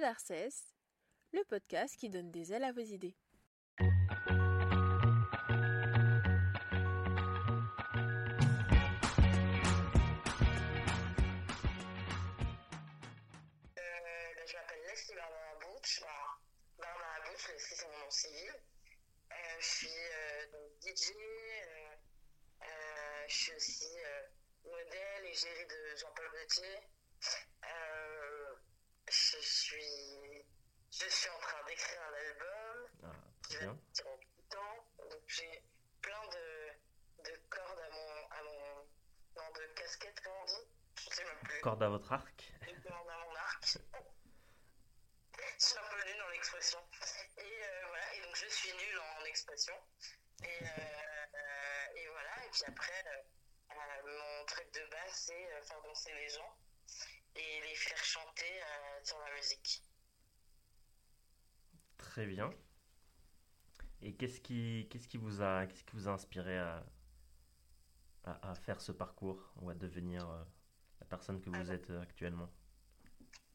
[0.00, 0.64] Podarcès,
[1.34, 3.14] le podcast qui donne des ailes à vos idées.
[13.78, 16.00] Euh, je m'appelle Leslie Barbara Butch.
[16.78, 18.54] Barbara Butch, Leslie c'est mon nom civil.
[19.60, 19.88] Je suis
[20.80, 21.94] DJ, euh,
[22.62, 23.96] euh, je suis aussi
[24.64, 26.78] modèle et gérée de Jean-Paul Gaultier.
[27.64, 28.54] Euh,
[29.08, 30.44] je suis,
[30.90, 33.06] je suis en train d'écrire un album Ah,
[33.42, 33.80] qui très va bien.
[33.92, 35.08] sortir en tout temps.
[35.10, 35.62] Donc j'ai
[36.00, 38.86] plein de, de cordes à mon, à mon,
[39.36, 41.49] non, de casquettes, comment on dit Je sais même plus.
[41.62, 42.52] Corde à votre arc.
[42.68, 43.64] Une corde à mon arc.
[43.66, 46.78] Je suis un peu nulle dans l'expression.
[47.36, 49.74] Et euh, voilà, et donc je suis nulle en expression.
[50.42, 53.04] Et, euh, euh, et voilà, et puis après,
[53.70, 56.56] mon truc de base, c'est faire danser les gens
[57.36, 58.62] et les faire chanter
[59.02, 59.82] sur la musique.
[61.98, 62.50] Très bien.
[64.00, 66.86] Et qu'est-ce qui, qu'est-ce qui vous a, qu'est-ce qui vous a inspiré à,
[68.24, 70.26] à, à faire ce parcours ou à devenir
[71.10, 72.48] personne que vous êtes euh, actuellement?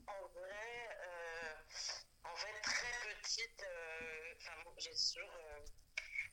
[0.05, 1.53] En vrai, euh,
[2.25, 4.33] en fait, très petite, euh,
[4.77, 5.31] j'ai toujours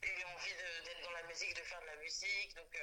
[0.02, 2.54] eu envie d'être dans la musique, de faire de la musique.
[2.56, 2.76] Donc,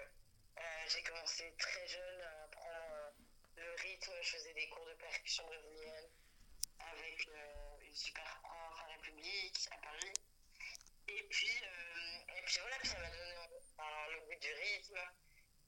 [0.88, 3.14] j'ai commencé très jeune à apprendre
[3.58, 4.12] le rythme.
[4.22, 6.10] Je faisais des cours de percussion brésilienne
[6.80, 10.14] avec euh, une super prof à République, à Paris.
[11.10, 15.00] Et puis, euh, et puis voilà, puis ça m'a donné enfin, le goût du rythme.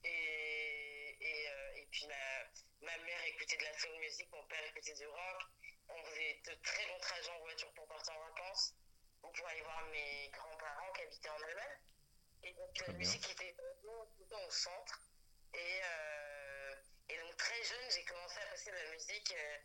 [0.04, 2.50] Et, et, euh, et puis ma,
[2.82, 5.42] ma mère écoutait de la soul music, mon père écoutait du rock.
[5.90, 8.74] On faisait de très longs trajets en voiture pour partir en vacances
[9.24, 11.80] ou pour aller voir mes grands-parents qui habitaient en Allemagne.
[12.44, 15.02] Et donc la musique était vraiment tout le temps au centre.
[15.54, 16.76] Et, euh,
[17.10, 19.58] et donc très jeune, j'ai commencé à passer de la musique euh,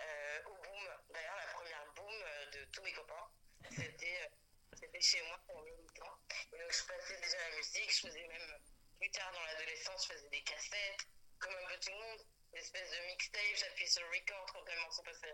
[0.00, 0.88] euh, au boom.
[1.10, 3.30] D'ailleurs, la première boom de tous mes copains,
[3.70, 4.30] c'était
[4.78, 6.18] c'était chez moi pour mes temps.
[6.52, 8.60] Et donc je passais déjà la musique, je faisais même
[8.98, 11.06] plus tard dans l'adolescence, je faisais des cassettes,
[11.38, 15.02] comme un peu tout le monde, espèce de mixtape, j'appuyais sur record quand le morceau
[15.02, 15.32] passait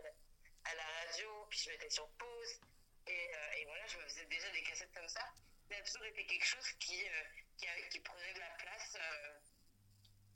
[0.64, 2.60] à la radio, puis je mettais sur pause.
[3.06, 5.24] Et, euh, et voilà, je me faisais déjà des cassettes comme ça.
[5.70, 7.22] Ça a toujours été quelque chose qui, euh,
[7.58, 9.38] qui, a- qui prenait de la place, euh,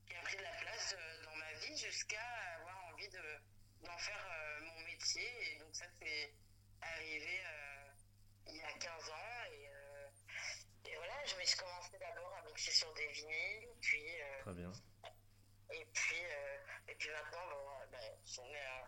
[0.06, 0.94] qui a pris de la place
[1.24, 2.22] dans ma vie jusqu'à
[2.56, 3.38] avoir envie de,
[3.82, 5.52] d'en faire mon métier.
[5.54, 6.34] Et donc ça, c'est
[6.82, 7.42] arrivé
[8.46, 9.44] il y a 15 ans.
[9.52, 14.04] Et, et voilà, je me suis commencé d'abord à mixer sur des vinyles, puis...
[14.42, 14.72] Très bien.
[15.72, 17.46] et puis, euh, et puis maintenant,
[17.90, 18.84] ben, ai, euh,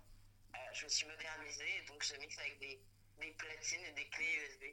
[0.56, 2.82] euh, je me suis modernisée, et donc je mixe avec des,
[3.18, 4.64] des platines et des clés USB.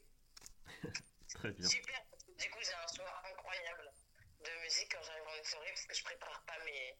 [1.35, 1.67] Très bien.
[1.67, 3.91] Super, parce que du coup j'ai un choix incroyable
[4.39, 6.97] de musique quand j'arrive en soirée, parce que je prépare pas mes,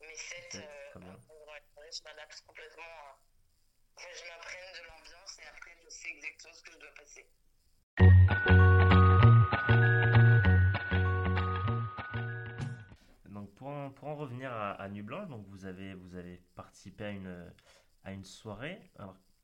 [0.00, 0.48] mes sets.
[0.54, 1.16] Oui, euh,
[1.92, 2.82] je m'adapte complètement.
[2.84, 3.20] à-
[3.96, 7.26] Enfin, je m'imprègne de l'ambiance et après je sais exactement ce que je dois passer.
[13.60, 13.68] Pour
[14.08, 15.94] en, revenir à, à Nuit Blanche, donc vous avez,
[16.56, 18.80] participé à une, soirée.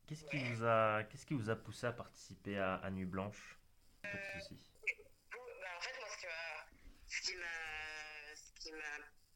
[0.07, 3.59] Qu'est-ce qui vous a, poussé à participer à, à Nuit Blanche?
[4.01, 6.07] Bah, en fait, moi,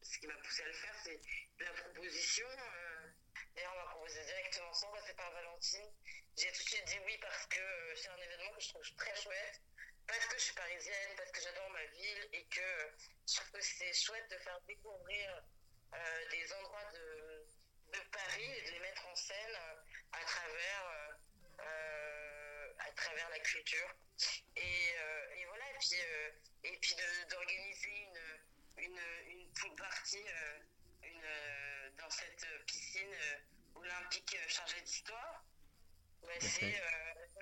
[0.02, 1.20] ce qui m'a poussé à le faire, c'est
[1.60, 2.48] la proposition.
[2.48, 3.12] euh,
[3.56, 5.92] D'ailleurs, on m'a proposé directement sans passer par Valentine.
[6.38, 8.96] J'ai tout de suite dit oui parce que euh, c'est un événement que je trouve
[8.96, 9.62] très chouette,
[10.12, 12.92] parce que je suis parisienne, parce que j'adore ma ville et que
[13.28, 15.44] je trouve que c'est chouette de faire découvrir
[15.94, 17.46] euh, des endroits de,
[17.94, 19.76] de Paris et de les mettre en scène euh,
[20.12, 21.16] à travers,
[21.60, 23.96] euh, à travers la culture.
[24.58, 25.96] Et, euh, et voilà, et puis,
[26.64, 26.96] et puis
[27.30, 30.24] d'organiser une, une, une pool party
[31.04, 33.16] une, dans cette piscine
[33.76, 35.46] olympique chargée d'histoire.
[36.24, 36.82] Ouais, c'est,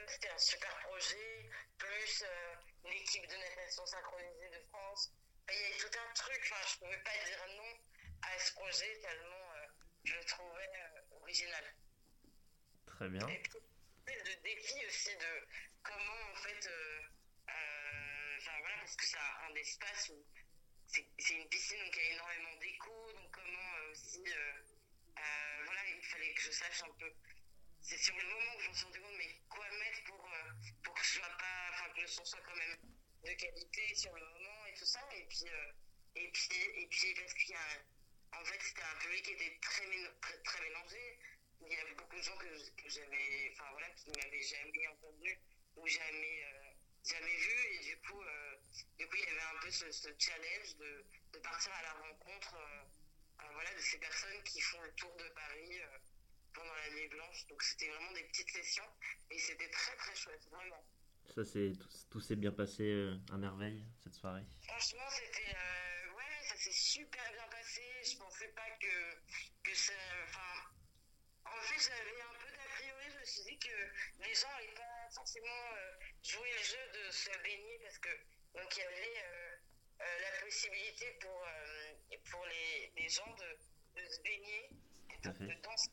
[0.08, 2.56] C'était un super projet, plus euh,
[2.86, 5.12] l'équipe de natation synchronisée de France.
[5.50, 7.80] Il y avait tout un truc, enfin, je ne pouvais pas dire non
[8.22, 9.68] à ce projet tellement euh,
[10.04, 11.74] je le trouvais euh, original.
[12.86, 13.28] Très bien.
[13.28, 13.60] Et puis,
[14.08, 15.48] le défi aussi de
[15.84, 16.70] comment, en fait,
[17.48, 20.26] enfin voilà, parce que c'est un, espace où
[20.88, 24.24] c'est une piscine, donc il y a énormément d'écho, donc comment aussi,
[25.66, 27.14] voilà, il fallait que je sache un peu.
[27.90, 30.52] C'est sur le moment où je me suis rendu compte, mais quoi mettre pour, euh,
[30.84, 32.78] pour que, je pas, que le son soit quand même
[33.24, 35.00] de qualité sur le moment et tout ça.
[35.16, 35.72] Et puis, euh,
[36.14, 37.82] et puis, et puis parce qu'il y a
[38.34, 39.88] en fait, c'était un public qui était très,
[40.22, 41.20] très, très mélangé.
[41.62, 45.40] Il y avait beaucoup de gens que, que j'avais, enfin voilà, qui m'avaient jamais entendu
[45.76, 46.72] ou jamais, euh,
[47.04, 47.74] jamais vu.
[47.74, 48.22] Et du coup,
[49.00, 51.94] du coup, il y avait un peu ce, ce challenge de, de partir à la
[51.94, 52.56] rencontre
[53.52, 55.82] voilà, de ces personnes qui font le tour de Paris
[56.54, 57.46] pendant la nuit blanche.
[57.48, 58.90] Donc c'était vraiment des petites sessions
[59.32, 60.84] et c'était très très chouette, vraiment.
[61.36, 64.44] Ça, c'est tout, tout s'est bien passé euh, à merveille cette soirée.
[64.64, 65.54] Franchement, c'était.
[65.56, 67.82] euh, ouais, ça s'est super bien passé.
[68.04, 69.16] Je pensais pas que,
[69.64, 69.94] que ça.
[70.24, 70.72] Enfin.
[71.46, 73.06] En fait, j'avais un peu d'a priori.
[73.14, 75.92] Je me suis dit que les gens n'allaient pas forcément euh,
[76.24, 78.10] jouer le jeu de se baigner parce que.
[78.56, 81.48] Donc, il y avait euh, la possibilité pour,
[82.32, 84.70] pour les, les gens de, de se baigner,
[85.24, 85.46] de, fait.
[85.46, 85.90] de danser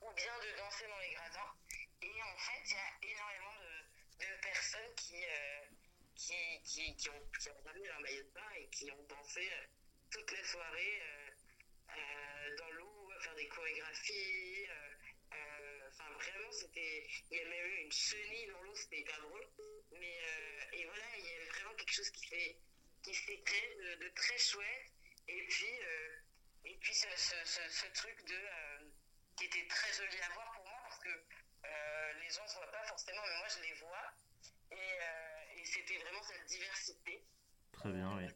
[0.00, 1.54] ou bien de danser dans les gradins.
[2.02, 5.24] Et en fait, il y a énormément de, personnes qui.
[5.24, 5.60] euh,
[6.16, 9.40] qui, qui, qui ont, qui ont ramené leur maillot de bain et qui ont dansé
[9.50, 9.66] euh,
[10.12, 11.02] toute la soirée
[11.96, 14.68] euh, dans l'eau, à faire des chorégraphies.
[15.88, 17.06] Enfin, vraiment, c'était.
[17.30, 19.46] Il y a même eu une chenille dans l'eau, c'était hyper drôle.
[19.98, 20.18] Mais,
[20.72, 22.56] et voilà, il y avait vraiment quelque chose qui s'est
[23.02, 24.90] qui créé de, de très chouette.
[25.28, 25.78] Et puis,
[26.64, 28.34] et puis ce, ce, ce, ce truc de.
[28.34, 28.90] euh,
[29.36, 32.54] qui était très joli à voir pour moi parce que euh, les gens ne se
[32.54, 34.12] voient pas forcément, mais moi je les vois.
[34.70, 37.26] Et, euh, et c'était vraiment cette diversité.
[37.72, 38.28] Très bien, oui.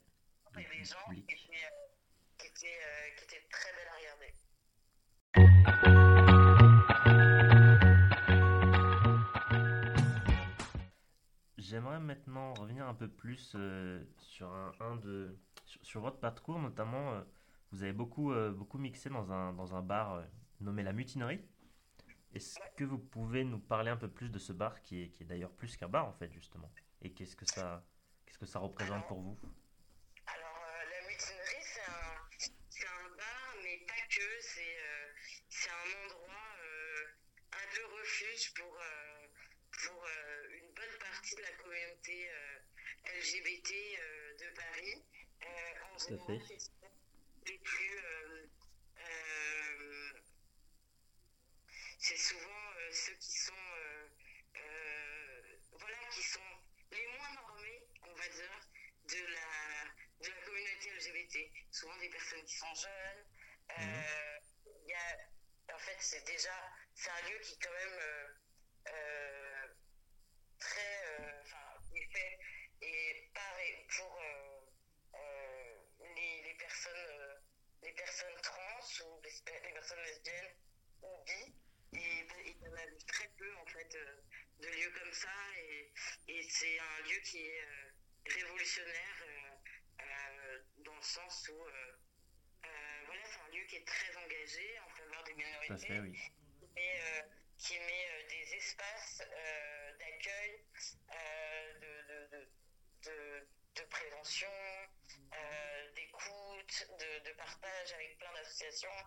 [0.57, 1.87] Il y a des gens qui étaient, euh,
[2.37, 4.35] qui étaient, euh, qui étaient très belles à regarder.
[11.59, 16.59] J'aimerais maintenant revenir un peu plus euh, sur un, un de sur, sur votre parcours,
[16.59, 17.23] notamment euh,
[17.73, 20.25] vous avez beaucoup euh, beaucoup mixé dans un dans un bar euh,
[20.61, 21.41] nommé la Mutinerie.
[22.35, 25.23] Est-ce que vous pouvez nous parler un peu plus de ce bar qui est qui
[25.23, 26.70] est d'ailleurs plus qu'un bar en fait justement?
[27.03, 27.85] Et qu'est-ce que ça
[28.26, 29.38] qu'est-ce que ça représente pour vous?
[30.26, 32.19] Alors, euh, la mutinerie, c'est un,
[32.69, 34.26] c'est un bar, mais pas que.
[34.41, 35.12] C'est euh,
[35.49, 37.06] c'est un endroit euh,
[37.53, 39.26] un peu refuge pour, euh,
[39.73, 42.59] pour euh, une bonne partie de la communauté euh,
[43.19, 45.05] LGBT euh, de Paris.
[45.43, 46.43] Euh, en Tout à général, fait.
[47.49, 47.99] Les plus.
[47.99, 48.47] euh,
[48.99, 50.12] euh,
[51.99, 53.53] c'est souvent euh, ceux qui sont.
[53.55, 54.09] euh,
[54.56, 55.43] euh,
[55.73, 56.41] voilà, qui sont
[56.93, 58.61] les moins normés, on va dire,
[59.05, 59.85] de la,
[60.25, 61.39] de la communauté LGBT.
[61.71, 63.25] Souvent des personnes qui sont jeunes.
[63.79, 64.39] Euh,
[64.87, 66.55] y a, en fait, c'est déjà,
[66.95, 68.00] c'est un lieu qui quand même
[79.29, 80.55] les, personnes lesbiennes
[81.03, 81.55] ou bi.
[81.93, 84.21] Et et il y en a très peu en fait euh,
[84.61, 85.93] de lieux comme ça et,
[86.29, 87.91] et c'est un lieu qui est euh,
[88.27, 89.25] révolutionnaire
[90.01, 91.65] euh, dans le sens où
[93.07, 96.19] voilà c'est un lieu qui est très engagé en faveur des minorités fait, oui.
[96.77, 97.01] et
[97.59, 100.65] qui met euh, des espaces euh, d'accueil,
[101.11, 104.49] euh, de, de, de prévention,
[105.38, 108.99] euh, d'écoute, de, de partage avec plein d'associations,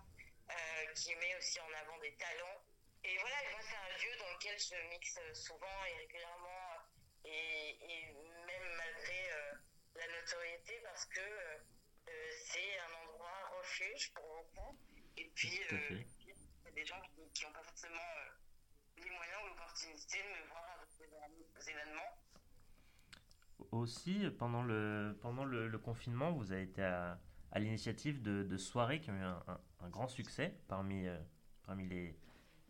[0.49, 2.63] euh, qui met aussi en avant des talents.
[3.03, 6.77] Et voilà, moi c'est un lieu dans lequel je mixe souvent et régulièrement,
[7.25, 8.05] et, et
[8.47, 9.53] même malgré euh,
[9.95, 11.21] la notoriété, parce que
[12.45, 14.77] c'est un endroit refuge pour beaucoup.
[15.17, 15.97] Et puis, il
[16.65, 17.01] y a des gens
[17.33, 18.01] qui n'ont pas forcément
[18.97, 20.85] les moyens ou l'opportunité de me voir à
[21.59, 22.20] des événements.
[23.71, 27.19] Aussi, pendant le, pendant le, le confinement, vous avez été à,
[27.51, 31.17] à l'initiative de, de soirées qui ont eu un, un- un grand succès parmi, euh,
[31.63, 32.17] parmi les,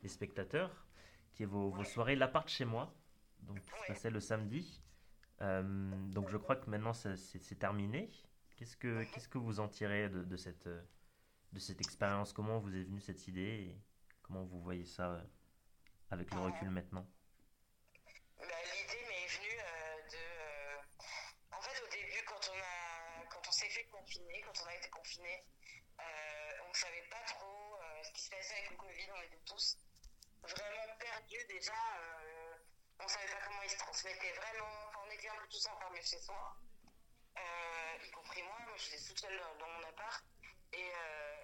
[0.03, 0.85] les spectateurs,
[1.33, 2.93] qui est vos, vos soirées L'appart chez moi,
[3.39, 4.81] donc qui se passait le samedi.
[5.41, 5.63] Euh,
[6.11, 8.11] donc je crois que maintenant c'est terminé.
[8.57, 12.31] Qu'est-ce que, qu'est-ce que vous en tirez de, de cette, de cette expérience?
[12.31, 13.81] Comment vous est venue cette idée et
[14.21, 15.21] comment vous voyez ça euh,
[16.11, 17.07] avec le recul maintenant
[18.37, 20.21] Bah, L'idée m'est venue euh, de.
[20.21, 24.67] euh, en fait, au début, quand on, a, quand on s'est fait confiner, quand on
[24.69, 25.43] a été confiné,
[25.99, 26.03] euh,
[26.65, 29.07] on ne savait pas trop euh, ce qui se passait avec le Covid.
[29.17, 29.77] On était tous
[30.43, 31.73] vraiment perdus déjà.
[31.73, 32.55] euh,
[32.99, 34.91] on ne savait pas comment il se transmettait vraiment.
[35.05, 36.55] On était un peu tous enfermés chez soi,
[37.37, 38.57] euh, y compris moi.
[38.67, 40.23] Moi, j'étais toute seule dans mon appart.
[40.73, 40.87] Et,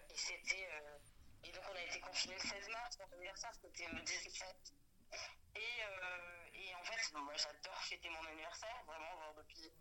[0.09, 0.67] et c'était.
[0.71, 0.97] euh,
[1.43, 2.97] et donc, on a été confinés le 16 mars.
[2.99, 4.55] Mon anniversaire, c'était le 17.
[5.55, 5.61] Et,
[6.53, 9.71] et en fait, moi j'adore fêter mon anniversaire, vraiment, depuis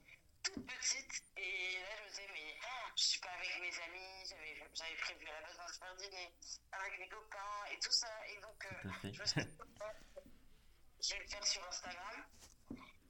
[0.53, 1.25] toute petite.
[1.37, 4.25] Et là, je me disais, mais ah, je suis pas avec mes amis,
[4.75, 6.35] j'avais prévu à la base un super dîner
[6.73, 8.09] avec mes copains et tout ça.
[8.29, 9.51] Et donc, euh, je me suis dit,
[11.01, 12.25] je vais le faire sur Instagram.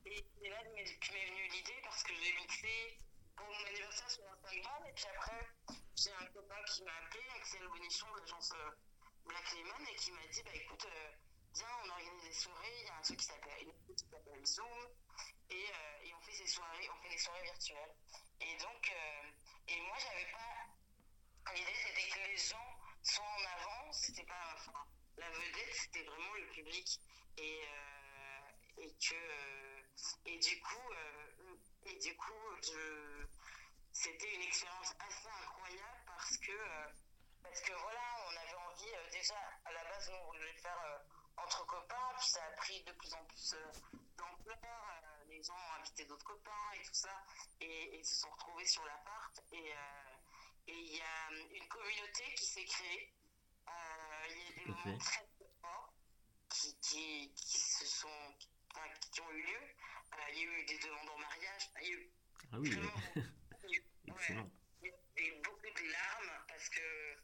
[0.07, 2.99] Et c'est là que m'est venue l'idée parce que j'ai mixé
[3.37, 4.87] pour mon anniversaire sur Instagram.
[4.88, 5.49] Et puis après,
[5.97, 8.71] j'ai un copain qui m'a appelé, Axel Bonichon de l'agence euh,
[9.26, 11.11] Black Lemon, et qui m'a dit bah écoute, euh,
[11.55, 12.81] viens, on organise des soirées.
[12.81, 14.88] Il y a un truc qui s'appelle Zoom.
[15.50, 17.95] Et, euh, et on fait ces soirées, on fait des soirées virtuelles.
[18.41, 19.31] Et donc, euh,
[19.69, 21.53] et moi, j'avais pas.
[21.55, 23.93] L'idée, c'était que les gens soient en avant.
[23.93, 24.57] C'était pas.
[25.17, 27.00] La vedette, c'était vraiment le public.
[27.38, 29.85] Et, euh, et que,
[30.26, 30.93] et du coup,
[31.85, 32.61] et du coup,
[33.93, 36.53] c'était une expérience assez incroyable parce que,
[37.43, 41.00] parce que voilà, on avait envie, déjà, à la base, on voulait faire
[41.37, 43.55] entre copains, puis ça a pris de plus en plus
[44.17, 45.06] d'ampleur.
[45.43, 47.25] Gens ont invité d'autres copains et tout ça,
[47.61, 49.40] et, et se sont retrouvés sur l'appart.
[49.52, 50.16] Et euh,
[50.69, 53.12] et il y a euh, une communauté qui s'est créée.
[53.69, 55.95] Euh, Il y a des moments très très forts
[56.49, 58.35] qui, qui, qui se sont,
[58.75, 59.61] enfin, qui ont eu lieu.
[60.33, 61.71] Il y a eu des demandes en mariage.
[61.83, 62.11] Il y a eu
[62.52, 62.71] Ah oui,
[64.09, 64.47] ouais,
[65.45, 67.16] beaucoup de larmes parce que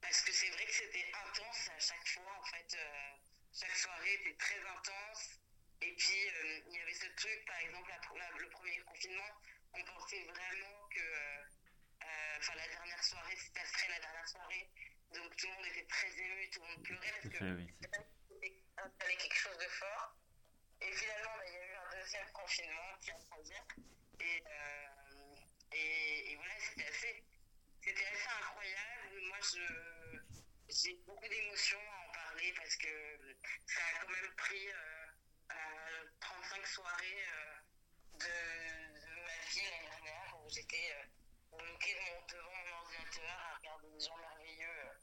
[0.00, 3.16] parce que c'est vrai que c'était intense à chaque fois en fait euh,
[3.52, 5.40] chaque soirée était très intense
[5.82, 6.49] et puis euh,
[7.00, 9.30] ce truc par exemple la- la- le premier confinement
[9.72, 11.44] on pensait vraiment que euh,
[12.02, 14.68] euh, enfin la dernière soirée ça serait la dernière soirée
[15.14, 17.66] donc tout le monde était très ému tout le monde pleurait parce que oui.
[18.28, 20.16] c'était installé quelque chose de fort.
[20.82, 23.64] Et finalement, bah, il y a eu un deuxième confinement, puis un troisième.
[24.20, 25.36] Et, euh,
[25.72, 27.24] et, et voilà, c'était assez,
[27.82, 29.20] c'était assez incroyable.
[29.28, 30.18] Moi, je,
[30.70, 32.88] j'ai beaucoup d'émotions à en parler parce que
[33.66, 34.99] ça a quand même pris euh,
[36.70, 42.54] 35 soirées euh, de, ma vie l'année dernière où j'étais euh, bloquée de mon- devant
[42.54, 44.68] mon ordinateur à regarder des gens merveilleux.
[44.68, 44.94] euh,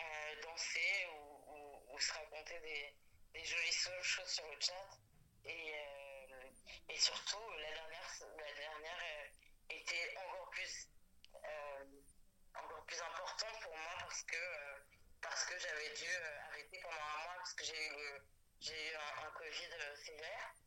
[0.00, 2.94] euh, danser ou, se raconter des,
[3.34, 4.98] des jolies choses sur le chat.
[5.44, 6.50] Et, euh,
[6.88, 9.28] et surtout, la dernière, la dernière euh,
[9.68, 10.88] était encore plus,
[11.44, 11.84] euh,
[12.54, 14.80] encore plus importante pour moi parce que, euh,
[15.50, 18.18] que j'avais dû euh, arrêter pendant un mois parce que j'ai eu, euh,
[18.60, 20.59] j'ai eu un, Covid euh, sévère.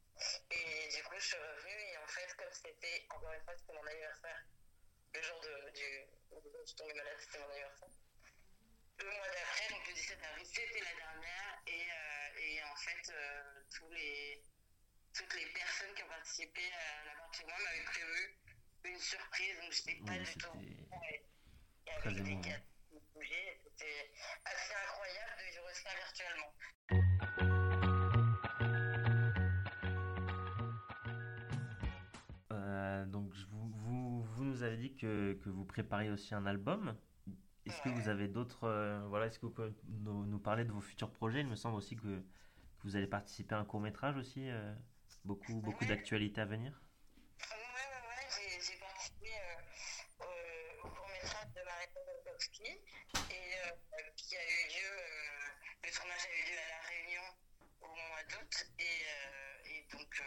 [1.14, 3.86] Et coup, je suis revenue et en fait, comme c'était, encore une fois, c'était mon
[3.86, 4.46] anniversaire,
[5.14, 7.90] le jour de, du, où je suis tombée malade, c'était mon anniversaire
[8.98, 11.62] le mois d'après, donc le 17 avril, c'était la dernière.
[11.68, 14.42] Et, euh, et en fait, euh, tous les,
[15.14, 18.38] toutes les personnes qui ont participé à la partie moi m'avaient prévu
[18.86, 20.58] une surprise, donc j'étais pas Oui, du tout.
[21.06, 21.26] Et
[21.86, 22.64] très avec des
[23.64, 24.12] c'était
[24.46, 26.54] assez incroyable de vivre ça virtuellement.
[34.64, 36.98] Vous, avez dit que, que vous prépariez aussi un album.
[37.66, 38.64] Est-ce que vous avez d'autres...
[38.64, 41.42] euh, voilà, est-ce que vous pouvez nous, nous parler de vos futurs projets?
[41.42, 44.50] Il me semble aussi que, que vous allez participer à un court métrage aussi.
[44.50, 44.74] euh,
[45.26, 45.88] beaucoup beaucoup Ouais.
[45.88, 46.82] d'actualités à venir.
[47.40, 53.72] Ouais, ouais, ouais, j'ai, participé euh, au, au court-métrage de Marina Dolkowski et euh,
[54.18, 57.28] qui a eu lieu, euh, le tournage a eu lieu à La Réunion
[57.82, 60.24] au mois d'août et, euh, et donc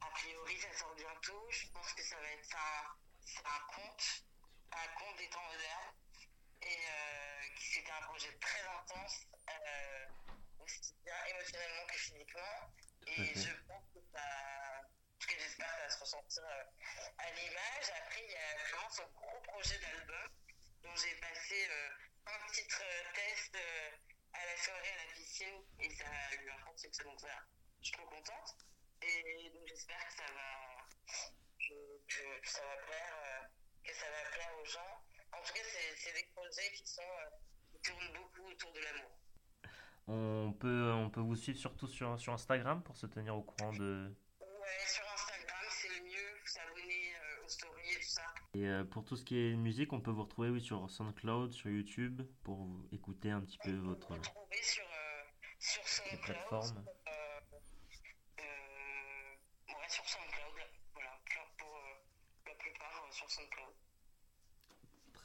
[0.00, 1.46] a priori ça sort bientôt.
[1.50, 3.05] Je pense que ça va être un,
[3.36, 4.24] c'est un conte,
[4.72, 5.92] un conte des temps modernes
[6.62, 10.06] et euh, qui c'était un projet très intense, euh,
[10.60, 12.72] aussi bien émotionnellement que physiquement.
[13.06, 14.20] Et je pense que ça.
[14.20, 16.64] En tout cas, j'espère que ça va se ressentir euh,
[17.18, 17.90] à l'image.
[18.02, 20.28] Après, il y a vraiment ce gros projet d'album
[20.82, 21.68] dont j'ai passé
[22.26, 22.82] un titre
[23.14, 23.56] test
[24.32, 27.02] à la soirée à la piscine et ça a eu un grand succès.
[27.04, 27.40] Donc, voilà,
[27.80, 28.56] je suis trop contente.
[29.02, 30.86] Et donc, j'espère que ça va,
[31.68, 31.74] que,
[32.08, 33.46] que- que ça va plaire, euh,
[33.84, 35.02] que ça va plaire aux gens.
[35.32, 35.60] En tout cas,
[35.96, 37.30] c'est des projets qui sont euh,
[37.72, 39.10] qui tournent beaucoup autour de l'amour.
[40.08, 43.72] On peut, on peut vous suivre surtout sur, sur Instagram pour se tenir au courant
[43.72, 44.14] de...
[44.40, 46.36] Ouais, sur Instagram, c'est le mieux.
[46.40, 48.22] Faut s'abonner euh, aux stories et tout ça.
[48.54, 51.52] Et euh, pour tout ce qui est musique, on peut vous retrouver oui, sur SoundCloud,
[51.52, 54.14] sur YouTube, pour vous écouter un petit peu votre...
[54.14, 55.22] Vous retrouvez sur, euh,
[55.58, 56.20] sur SoundCloud.
[56.22, 56.86] plateformes.
[57.08, 57.40] Euh,
[58.38, 59.34] euh,
[59.74, 60.54] ouais, sur SoundCloud.
[60.94, 61.94] Voilà, pour, pour, euh,
[62.46, 63.74] la plupart euh, sur SoundCloud.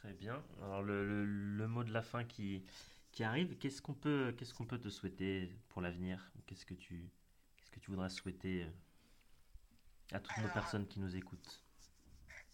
[0.01, 0.43] Très bien.
[0.63, 2.63] Alors le, le- le mot de la fin qui,
[3.11, 6.31] qui arrive, qu'est-ce qu'on peut, qu'est-ce qu'on peut te souhaiter pour l'avenir?
[6.47, 7.09] Qu'est-ce que tu,
[7.57, 11.63] qu'est-ce que tu voudrais souhaiter euh, à toutes nos personnes qui nous écoutent?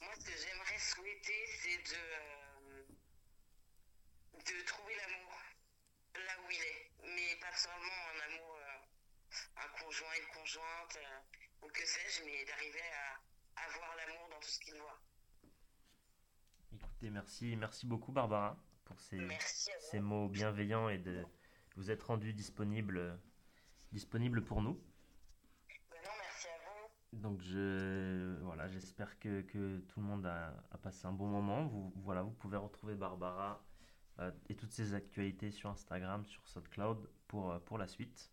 [0.01, 2.83] Moi, ce que j'aimerais souhaiter, c'est de, euh,
[4.33, 5.39] de trouver l'amour
[6.15, 6.91] là où il est.
[7.15, 12.43] Mais pas seulement un amour, euh, un conjoint, une conjointe, euh, ou que sais-je, mais
[12.45, 14.99] d'arriver à, à voir l'amour dans tout ce qu'il voit.
[16.97, 19.19] Écoutez, merci, merci beaucoup Barbara pour ces,
[19.77, 21.23] ces mots bienveillants et de
[21.75, 23.19] vous être rendu disponible,
[23.91, 24.71] disponible pour nous.
[24.71, 27.19] Non, merci à vous.
[27.21, 31.67] Donc je voilà, j'espère que, que tout le monde a, a passé un bon moment.
[31.67, 33.63] Vous voilà, vous pouvez retrouver Barbara
[34.17, 38.31] euh, et toutes ses actualités sur Instagram, sur SoundCloud pour, euh, pour la suite.